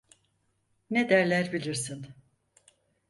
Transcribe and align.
Ne 0.89 1.09
derler 1.09 1.51
bilirsin… 1.53 2.07